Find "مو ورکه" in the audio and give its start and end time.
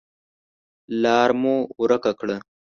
1.41-2.11